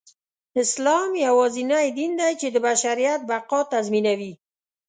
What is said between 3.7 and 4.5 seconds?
تضمينوي.